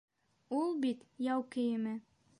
Ул 0.59 0.73
бит- 0.85 1.05
яу 1.29 1.47
кейеме! 1.57 1.97